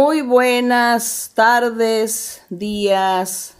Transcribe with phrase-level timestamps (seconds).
[0.00, 3.56] Muy buenas tardes, días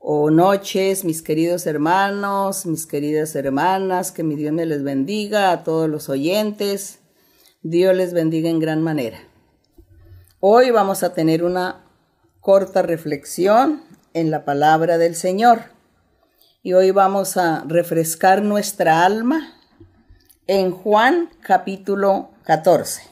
[0.00, 5.62] o noches, mis queridos hermanos, mis queridas hermanas, que mi Dios me les bendiga a
[5.62, 6.98] todos los oyentes.
[7.62, 9.20] Dios les bendiga en gran manera.
[10.40, 11.84] Hoy vamos a tener una
[12.40, 13.84] corta reflexión
[14.14, 15.60] en la palabra del Señor.
[16.64, 19.54] Y hoy vamos a refrescar nuestra alma
[20.48, 23.02] en Juan capítulo 14.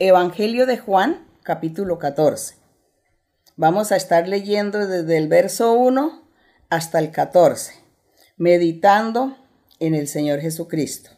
[0.00, 2.54] Evangelio de Juan capítulo 14.
[3.56, 6.22] Vamos a estar leyendo desde el verso 1
[6.70, 7.74] hasta el 14,
[8.36, 9.36] meditando
[9.80, 11.10] en el Señor Jesucristo,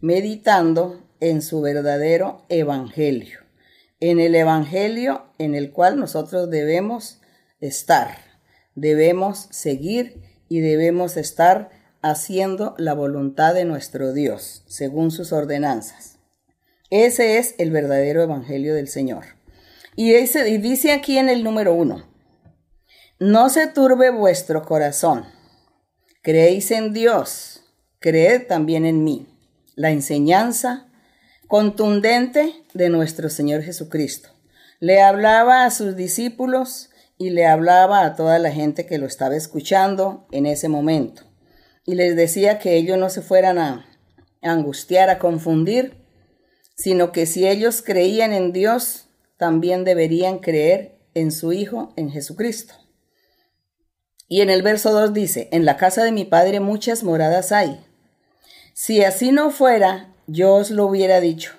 [0.00, 3.40] meditando en su verdadero Evangelio,
[4.00, 7.20] en el Evangelio en el cual nosotros debemos
[7.60, 8.16] estar,
[8.74, 16.18] debemos seguir y debemos estar haciendo la voluntad de nuestro Dios, según sus ordenanzas.
[16.88, 19.35] Ese es el verdadero Evangelio del Señor.
[19.96, 22.06] Y dice, aquí en el número uno,
[23.18, 25.24] no se turbe vuestro corazón,
[26.22, 27.64] creéis en Dios,
[27.98, 29.26] creed también en mí.
[29.74, 30.86] La enseñanza
[31.48, 34.30] contundente de nuestro Señor Jesucristo.
[34.80, 39.36] Le hablaba a sus discípulos y le hablaba a toda la gente que lo estaba
[39.36, 41.22] escuchando en ese momento.
[41.86, 43.86] Y les decía que ellos no se fueran a
[44.42, 46.04] angustiar, a confundir,
[46.76, 49.05] sino que si ellos creían en Dios,
[49.36, 52.74] también deberían creer en su Hijo, en Jesucristo.
[54.28, 57.84] Y en el verso 2 dice, en la casa de mi Padre muchas moradas hay.
[58.74, 61.52] Si así no fuera, yo os lo hubiera dicho.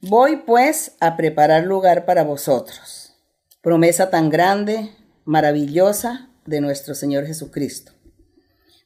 [0.00, 3.14] Voy pues a preparar lugar para vosotros.
[3.62, 4.90] Promesa tan grande,
[5.24, 7.92] maravillosa de nuestro Señor Jesucristo.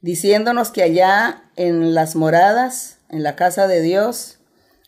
[0.01, 4.40] Diciéndonos que allá en las moradas, en la casa de Dios,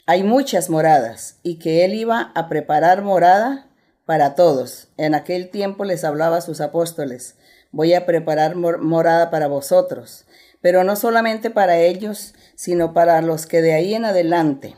[0.06, 3.68] hay muchas moradas y que él iba a preparar morada
[4.04, 4.88] para todos.
[4.96, 7.36] En aquel tiempo les hablaba a sus apóstoles,
[7.70, 10.26] voy a preparar morada para vosotros,
[10.60, 14.76] pero no solamente para ellos, sino para los que de ahí en adelante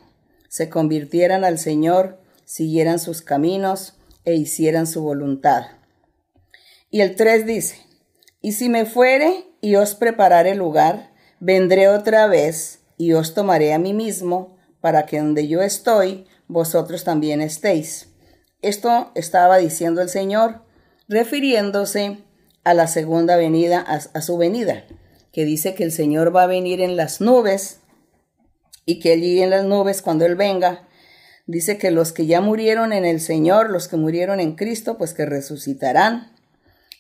[0.48, 3.94] se convirtieran al Señor, siguieran sus caminos
[4.25, 5.65] e hicieran su voluntad.
[6.91, 7.78] Y el 3 dice,
[8.41, 11.10] y si me fuere y os preparare lugar,
[11.41, 14.53] vendré otra vez y os tomaré a mí mismo,
[14.84, 18.09] para que donde yo estoy, vosotros también estéis.
[18.61, 20.61] Esto estaba diciendo el Señor,
[21.09, 22.19] refiriéndose
[22.65, 24.84] a la segunda venida, a, su venida,
[25.33, 27.81] que dice que el Señor va a venir en las nubes
[28.84, 30.87] y que allí en las nubes, cuando Él venga,
[31.47, 35.15] dice que los que ya murieron en el Señor, los que murieron en Cristo, pues
[35.15, 36.31] que resucitarán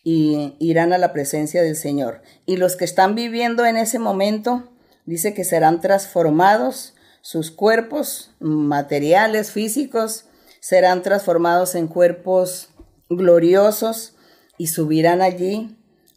[0.02, 2.22] y irán a la presencia del Señor.
[2.46, 4.72] Y los que están viviendo en ese momento,
[5.04, 6.93] dice que serán transformados
[7.24, 10.26] sus cuerpos materiales, físicos,
[10.60, 12.68] serán transformados en cuerpos
[13.08, 14.14] gloriosos
[14.58, 15.74] y subirán allí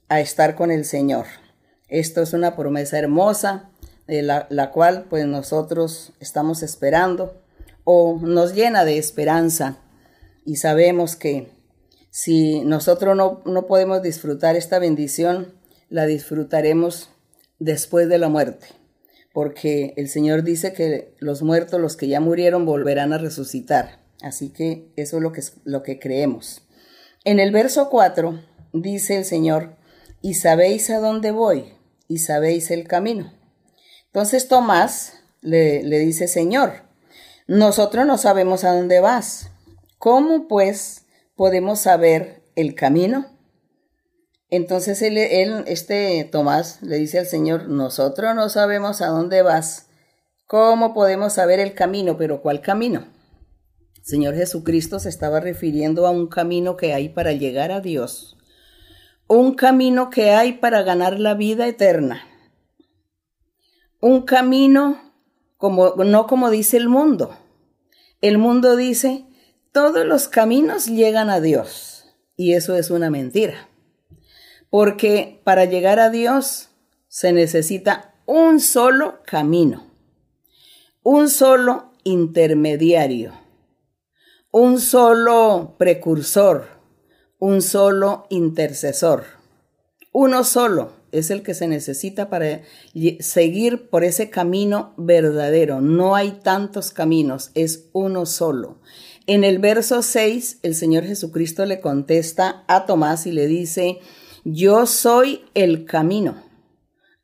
[0.10, 1.26] a estar con el Señor.
[1.88, 3.70] Esto es una promesa hermosa,
[4.06, 7.42] de la, la cual pues nosotros estamos esperando
[7.86, 9.78] o nos llena de esperanza
[10.44, 11.54] y sabemos que
[12.10, 15.54] si nosotros no, no podemos disfrutar esta bendición,
[15.90, 17.10] la disfrutaremos
[17.60, 18.77] después de la muerte
[19.38, 24.00] porque el Señor dice que los muertos, los que ya murieron, volverán a resucitar.
[24.24, 26.64] Así que eso es lo que, lo que creemos.
[27.24, 28.42] En el verso 4
[28.74, 29.76] dice el Señor,
[30.24, 31.66] y sabéis a dónde voy,
[32.08, 33.32] y sabéis el camino.
[34.08, 36.88] Entonces Tomás le, le dice, Señor,
[37.46, 39.52] nosotros no sabemos a dónde vas.
[40.00, 41.06] ¿Cómo pues
[41.36, 43.37] podemos saber el camino?
[44.50, 45.18] Entonces él,
[45.68, 49.88] este Tomás le dice al Señor, nosotros no sabemos a dónde vas,
[50.46, 52.18] ¿cómo podemos saber el camino?
[52.18, 53.08] Pero ¿cuál camino?
[54.04, 58.38] Señor Jesucristo se estaba refiriendo a un camino que hay para llegar a Dios,
[59.28, 62.26] un camino que hay para ganar la vida eterna,
[64.00, 65.14] un camino
[65.58, 67.38] como no como dice el mundo.
[68.22, 69.26] El mundo dice,
[69.74, 72.06] todos los caminos llegan a Dios,
[72.38, 73.68] y eso es una mentira
[74.70, 76.70] porque para llegar a Dios
[77.08, 79.88] se necesita un solo camino,
[81.04, 83.34] un solo intermediario,
[84.52, 86.66] un solo precursor,
[87.40, 89.24] un solo intercesor.
[90.12, 92.62] Uno solo es el que se necesita para
[93.20, 95.80] seguir por ese camino verdadero.
[95.82, 98.82] No hay tantos caminos, es uno solo.
[99.26, 104.00] En el verso 6, el Señor Jesucristo le contesta a Tomás y le dice,
[104.50, 106.42] yo soy el camino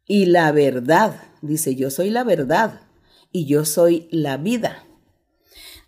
[0.06, 1.24] y la verdad.
[1.42, 2.82] Dice, yo soy la verdad
[3.32, 4.86] y yo soy la vida.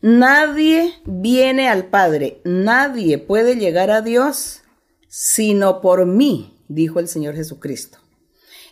[0.01, 4.61] Nadie viene al Padre, nadie puede llegar a Dios
[5.09, 7.99] sino por mí, dijo el Señor Jesucristo.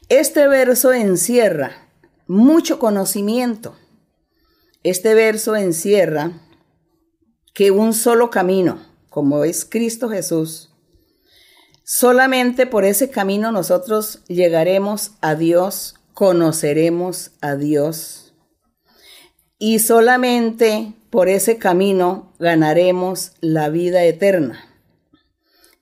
[0.08, 1.90] Este verso encierra
[2.28, 3.76] mucho conocimiento.
[4.84, 6.32] Este verso encierra
[7.54, 10.73] que un solo camino, como es Cristo Jesús,
[11.84, 18.34] solamente por ese camino nosotros llegaremos a Dios, conoceremos a Dios.
[19.58, 24.66] Y solamente por ese camino ganaremos la vida eterna.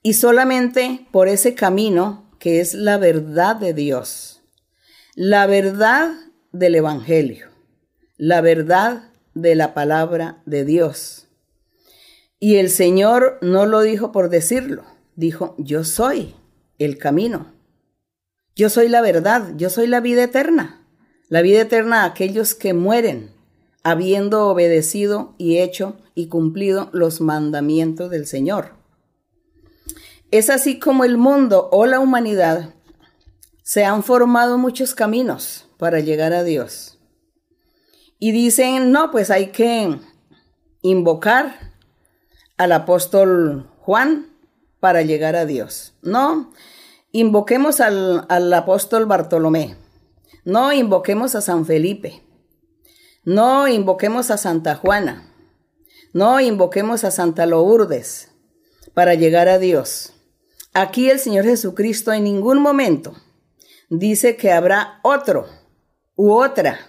[0.02, 4.42] Y solamente por ese camino que es la verdad de Dios,
[5.14, 6.10] la verdad
[6.50, 7.48] del Evangelio,
[8.16, 11.28] la verdad de la palabra de Dios.
[12.40, 14.84] Y el Señor no lo dijo por decirlo,
[15.22, 16.34] dijo, yo soy
[16.78, 17.52] el camino,
[18.56, 20.84] yo soy la verdad, yo soy la vida eterna,
[21.28, 23.30] la vida eterna a aquellos que mueren
[23.84, 28.74] habiendo obedecido y hecho y cumplido los mandamientos del Señor.
[30.32, 32.74] Es así como el mundo o la humanidad
[33.62, 36.98] se han formado muchos caminos para llegar a Dios.
[38.18, 40.00] Y dicen, no, pues hay que
[40.80, 41.72] invocar
[42.56, 44.31] al apóstol Juan
[44.82, 45.94] para llegar a Dios.
[46.02, 46.50] No,
[47.12, 49.76] invoquemos al, al apóstol Bartolomé.
[50.44, 52.24] No, invoquemos a San Felipe.
[53.22, 55.32] No invoquemos a Santa Juana.
[56.12, 58.32] No invoquemos a Santa Lourdes
[58.92, 60.14] para llegar a Dios.
[60.74, 63.14] Aquí el Señor Jesucristo en ningún momento
[63.88, 65.46] dice que habrá otro
[66.16, 66.80] u otra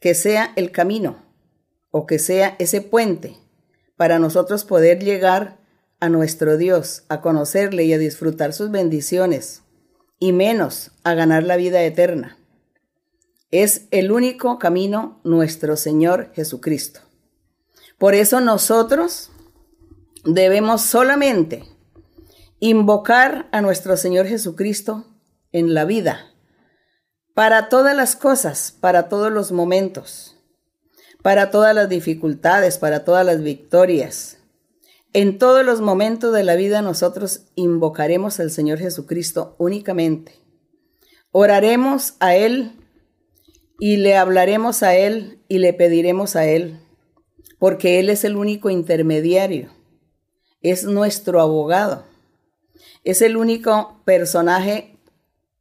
[0.00, 1.22] que sea el camino
[1.92, 3.36] o que sea ese puente
[3.96, 5.59] para nosotros poder llegar
[6.00, 9.62] a nuestro Dios, a conocerle y a disfrutar sus bendiciones,
[10.18, 12.38] y menos a ganar la vida eterna.
[13.50, 17.00] Es el único camino nuestro Señor Jesucristo.
[17.98, 19.30] Por eso nosotros
[20.24, 21.64] debemos solamente
[22.60, 25.06] invocar a nuestro Señor Jesucristo
[25.52, 26.32] en la vida,
[27.34, 30.36] para todas las cosas, para todos los momentos,
[31.22, 34.39] para todas las dificultades, para todas las victorias.
[35.12, 40.40] En todos los momentos de la vida nosotros invocaremos al Señor Jesucristo únicamente.
[41.32, 42.80] Oraremos a Él
[43.80, 46.78] y le hablaremos a Él y le pediremos a Él,
[47.58, 49.70] porque Él es el único intermediario,
[50.60, 52.04] es nuestro abogado,
[53.02, 54.96] es el único personaje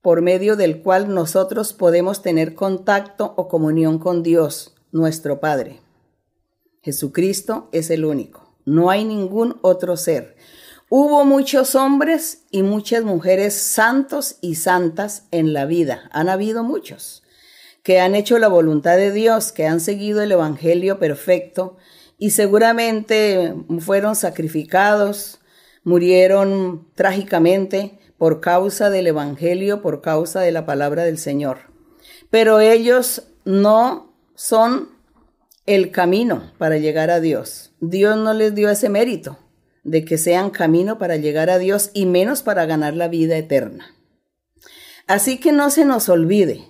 [0.02, 5.80] por medio del cual nosotros podemos tener contacto o comunión con Dios, nuestro Padre.
[6.82, 10.36] Jesucristo es el único, no hay ningún otro ser.
[10.90, 17.24] Hubo muchos hombres y muchas mujeres santos y santas en la vida, han habido muchos
[17.84, 21.78] que han hecho la voluntad de Dios, que han seguido el Evangelio perfecto
[22.18, 25.40] y seguramente fueron sacrificados,
[25.84, 31.72] murieron trágicamente por causa del Evangelio, por causa de la palabra del Señor.
[32.30, 34.90] Pero ellos no son
[35.66, 37.69] el camino para llegar a Dios.
[37.82, 39.38] Dios no les dio ese mérito
[39.84, 43.96] de que sean camino para llegar a Dios y menos para ganar la vida eterna.
[45.08, 46.66] Así que no se nos olvide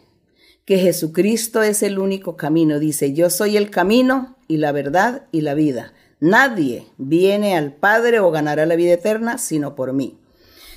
[0.66, 2.80] que Jesucristo es el único camino.
[2.80, 5.94] Dice, yo soy el camino y la verdad y la vida.
[6.20, 10.20] Nadie viene al Padre o ganará la vida eterna sino por mí.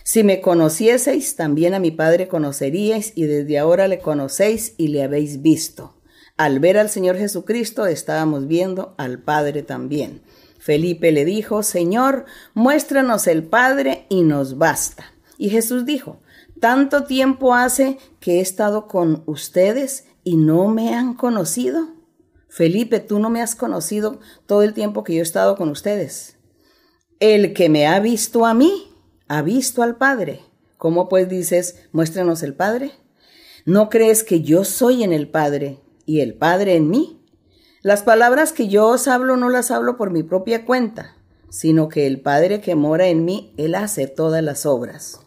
[0.04, 5.02] Si me conocieseis, también a mi Padre conoceríais y desde ahora le conocéis y le
[5.02, 5.94] habéis visto.
[6.42, 10.22] Al ver al Señor Jesucristo estábamos viendo al Padre también.
[10.58, 15.04] Felipe le dijo, Señor, muéstranos el Padre y nos basta.
[15.38, 16.20] Y Jesús dijo,
[16.58, 21.90] tanto tiempo hace que he estado con ustedes y no me han conocido.
[22.48, 26.38] Felipe, tú no me has conocido todo el tiempo que yo he estado con ustedes.
[27.20, 28.92] El que me ha visto a mí,
[29.28, 30.40] ha visto al Padre.
[30.76, 32.90] ¿Cómo pues dices, muéstranos el Padre?
[33.64, 37.20] ¿No crees que yo soy en el Padre y el Padre en mí?
[37.82, 41.16] Las palabras que yo os hablo no las hablo por mi propia cuenta,
[41.48, 45.20] sino que el Padre que mora en mí, Él hace todas las obras.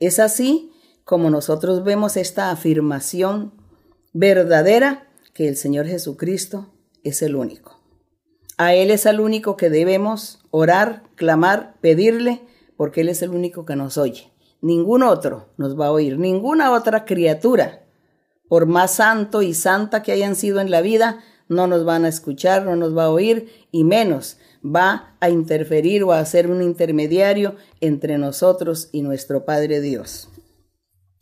[0.00, 0.72] Es así
[1.04, 3.52] como nosotros vemos esta afirmación
[4.12, 7.78] verdadera que el Señor Jesucristo es el único.
[8.56, 12.42] A Él es el único que debemos orar, clamar, pedirle,
[12.76, 14.32] porque Él es el único que nos oye.
[14.60, 17.83] Ningún otro nos va a oír, ninguna otra criatura,
[18.48, 22.08] por más santo y santa que hayan sido en la vida, no nos van a
[22.08, 26.62] escuchar, no nos va a oír, y menos va a interferir o a ser un
[26.62, 30.28] intermediario entre nosotros y nuestro Padre Dios.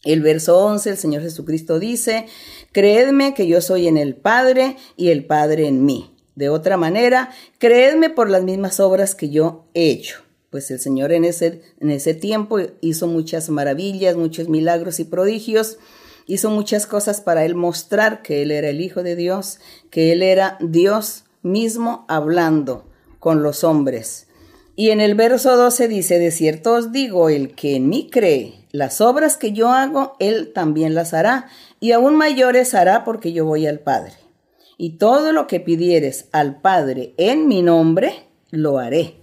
[0.05, 2.26] El verso 11, el Señor Jesucristo dice,
[2.73, 6.12] Creedme que yo soy en el Padre y el Padre en mí.
[6.35, 10.23] De otra manera, creedme por las mismas obras que yo he hecho.
[10.50, 15.79] Pues el Señor en ese, en ese tiempo hizo muchas maravillas, muchos milagros y prodigios,
[16.26, 19.59] hizo muchas cosas para él mostrar que él era el Hijo de Dios,
[19.91, 22.87] que él era Dios mismo hablando
[23.19, 24.26] con los hombres.
[24.75, 28.55] Y en el verso 12 dice, de cierto os digo, el que en mí cree,
[28.73, 31.49] las obras que yo hago, él también las hará,
[31.79, 34.14] y aún mayores hará porque yo voy al Padre.
[34.79, 39.17] Y todo lo que pidieres al Padre en mi nombre, lo haré,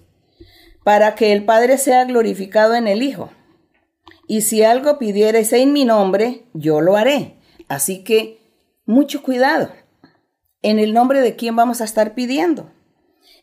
[0.84, 3.30] para que el Padre sea glorificado en el Hijo.
[4.30, 7.40] Y si algo pidieres en mi nombre, yo lo haré.
[7.66, 8.38] Así que,
[8.86, 9.72] mucho cuidado.
[10.62, 12.70] ¿En el nombre de quién vamos a estar pidiendo?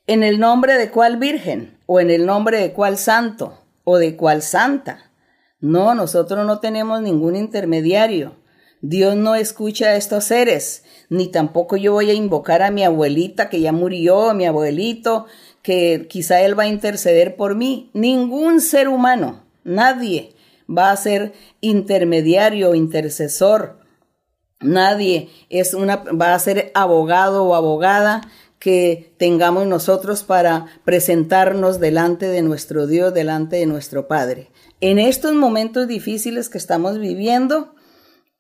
[0.07, 1.77] ¿En el nombre de cuál virgen?
[1.87, 3.65] ¿O en el nombre de cuál santo?
[3.83, 5.11] ¿O de cuál santa?
[5.59, 8.37] No, nosotros no tenemos ningún intermediario.
[8.79, 13.49] Dios no escucha a estos seres, ni tampoco yo voy a invocar a mi abuelita
[13.49, 15.25] que ya murió, a mi abuelito,
[15.61, 17.91] que quizá él va a interceder por mí.
[17.93, 20.36] Ningún ser humano, nadie
[20.69, 23.79] va a ser intermediario intercesor.
[24.59, 28.21] Nadie es una, va a ser abogado o abogada
[28.59, 34.49] que tengamos nosotros para presentarnos delante de nuestro Dios, delante de nuestro Padre.
[34.81, 37.75] En estos momentos difíciles que estamos viviendo,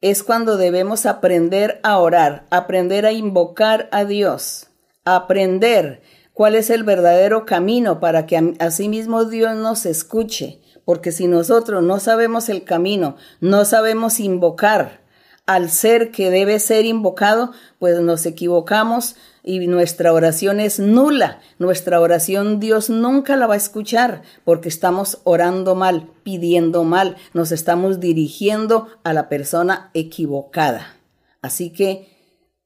[0.01, 4.67] es cuando debemos aprender a orar, aprender a invocar a Dios,
[5.05, 6.01] aprender
[6.33, 10.61] cuál es el verdadero camino para que asimismo Dios nos escuche.
[10.87, 15.01] Porque si nosotros no sabemos el camino, no sabemos invocar
[15.45, 21.41] al ser que debe ser invocado, pues nos equivocamos y nuestra oración es nula.
[21.59, 27.51] Nuestra oración Dios nunca la va a escuchar porque estamos orando mal, pidiendo mal, nos
[27.51, 30.95] estamos dirigiendo a la persona equivocada.
[31.41, 32.07] Así que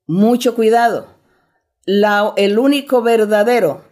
[0.05, 1.07] mucho cuidado.
[1.85, 3.89] La, el único verdadero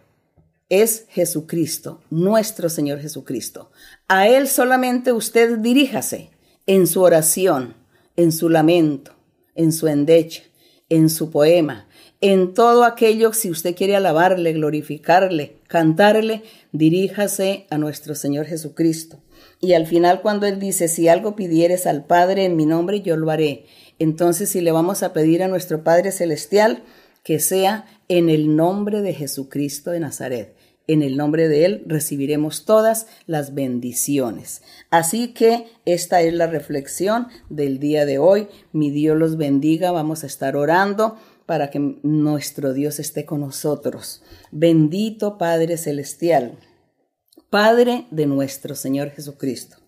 [0.70, 3.70] es Jesucristo, nuestro Señor Jesucristo.
[4.08, 6.30] A Él solamente usted diríjase
[6.66, 7.74] en su oración,
[8.16, 9.12] en su lamento,
[9.54, 10.42] en su endecha,
[10.88, 11.88] en su poema,
[12.22, 19.22] en todo aquello, si usted quiere alabarle, glorificarle, cantarle, diríjase a nuestro Señor Jesucristo.
[19.58, 23.16] Y al final cuando Él dice, si algo pidieres al Padre en mi nombre, yo
[23.16, 23.64] lo haré.
[23.98, 26.82] Entonces si le vamos a pedir a nuestro Padre Celestial,
[27.22, 30.59] que sea en el nombre de Jesucristo de Nazaret.
[30.86, 34.62] En el nombre de Él recibiremos todas las bendiciones.
[34.90, 38.48] Así que esta es la reflexión del día de hoy.
[38.72, 39.92] Mi Dios los bendiga.
[39.92, 44.22] Vamos a estar orando para que nuestro Dios esté con nosotros.
[44.52, 46.58] Bendito Padre Celestial,
[47.50, 49.79] Padre de nuestro Señor Jesucristo.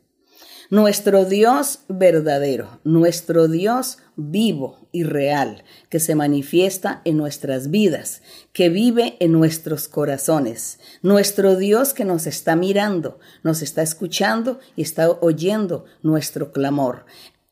[0.72, 8.22] Nuestro Dios verdadero, nuestro Dios vivo y real, que se manifiesta en nuestras vidas,
[8.54, 10.78] que vive en nuestros corazones.
[11.02, 17.04] Nuestro Dios que nos está mirando, nos está escuchando y está oyendo nuestro clamor.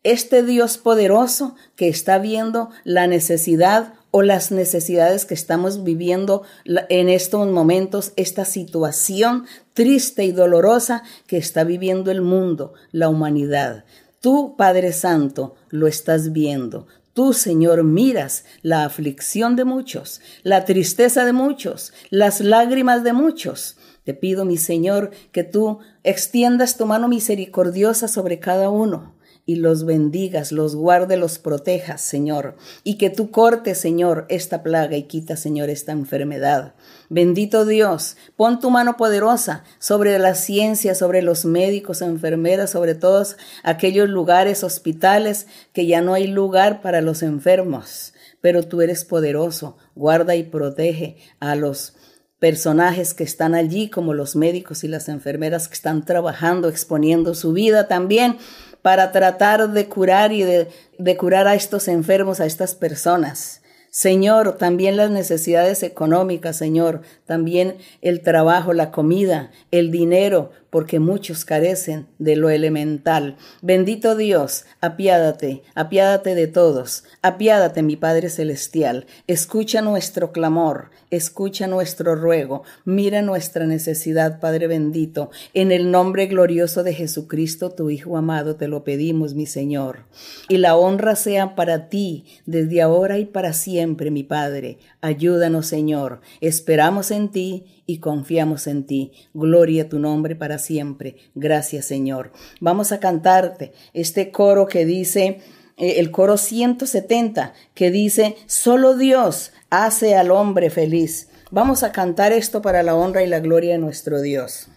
[0.02, 7.08] Este Dios poderoso que está viendo la necesidad o las necesidades que estamos viviendo en
[7.08, 13.84] estos momentos, esta situación triste y dolorosa que está viviendo el mundo, la humanidad.
[14.20, 16.86] Tú, Padre Santo, lo estás viendo.
[17.14, 23.76] Tú, Señor, miras la aflicción de muchos, la tristeza de muchos, las lágrimas de muchos.
[24.04, 29.19] Te pido, mi Señor, que tú extiendas tu mano misericordiosa sobre cada uno
[29.50, 32.54] y los bendigas, los guarde, los protejas, Señor,
[32.84, 36.74] y que tú cortes, Señor, esta plaga y quita, Señor, esta enfermedad.
[37.08, 43.36] Bendito Dios, pon tu mano poderosa sobre la ciencia, sobre los médicos, enfermeras, sobre todos
[43.64, 48.14] aquellos lugares, hospitales, que ya no hay lugar para los enfermos.
[48.40, 51.94] Pero tú eres poderoso, guarda y protege a los
[52.38, 57.52] personajes que están allí, como los médicos y las enfermeras que están trabajando, exponiendo su
[57.52, 58.38] vida también
[58.82, 60.68] para tratar de curar y de,
[60.98, 63.60] de curar a estos enfermos, a estas personas.
[63.90, 71.44] Señor, también las necesidades económicas, Señor, también el trabajo, la comida, el dinero, porque muchos
[71.44, 73.36] carecen de lo elemental.
[73.60, 82.14] Bendito Dios, apiádate, apiádate de todos, apiádate, mi Padre Celestial, escucha nuestro clamor, escucha nuestro
[82.14, 88.56] ruego, mira nuestra necesidad, Padre bendito, en el nombre glorioso de Jesucristo, tu Hijo amado,
[88.56, 90.04] te lo pedimos, mi Señor.
[90.48, 94.78] Y la honra sea para ti, desde ahora y para siempre, mi Padre.
[95.00, 99.12] Ayúdanos, Señor, esperamos en ti y confiamos en ti.
[99.34, 101.16] Gloria a tu nombre para siempre.
[101.34, 102.32] Gracias, Señor.
[102.60, 105.40] Vamos a cantarte este coro que dice,
[105.76, 111.28] eh, el coro 170 que dice, solo Dios hace al hombre feliz.
[111.50, 114.68] Vamos a cantar esto para la honra y la gloria de nuestro Dios.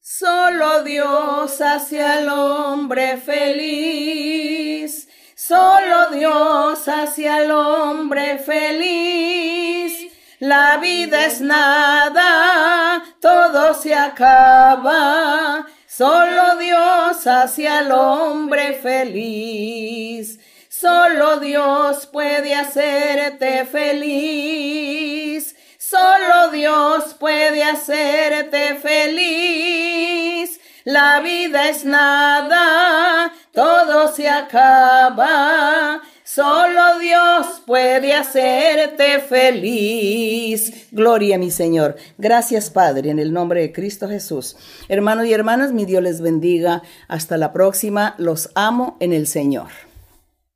[0.00, 5.06] Solo Dios hace al hombre feliz.
[5.36, 9.97] Solo Dios hace al hombre feliz.
[10.40, 15.66] La vida es nada, todo se acaba.
[15.88, 20.38] Solo Dios hace al hombre feliz.
[20.68, 25.56] Solo Dios puede hacerte feliz.
[25.76, 30.60] Solo Dios puede hacerte feliz.
[30.84, 36.00] La vida es nada, todo se acaba.
[36.38, 40.86] Solo Dios puede hacerte feliz.
[40.92, 41.96] Gloria a mi Señor.
[42.16, 44.56] Gracias Padre, en el nombre de Cristo Jesús.
[44.88, 46.84] Hermanos y hermanas, mi Dios les bendiga.
[47.08, 48.14] Hasta la próxima.
[48.18, 49.87] Los amo en el Señor.